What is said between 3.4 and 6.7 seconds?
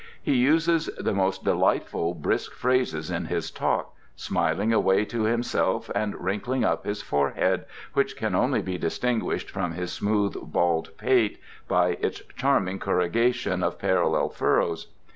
talk, smiling away to himself and wrinkling